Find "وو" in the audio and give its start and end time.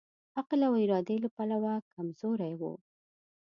2.59-2.73